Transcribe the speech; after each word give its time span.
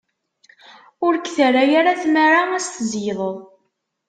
Ur 1.05 1.13
k-terra 1.17 1.63
ara 1.79 1.93
tmara 2.01 2.41
ad 2.57 2.61
s-tzeyydeḍ. 2.65 3.35